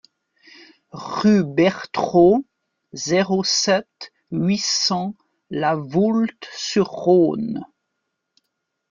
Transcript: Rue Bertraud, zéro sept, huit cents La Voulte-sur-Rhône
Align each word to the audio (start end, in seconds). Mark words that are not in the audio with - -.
Rue 0.93 1.43
Bertraud, 1.43 2.43
zéro 2.91 3.43
sept, 3.43 4.11
huit 4.31 4.57
cents 4.65 5.13
La 5.51 5.75
Voulte-sur-Rhône 5.75 7.63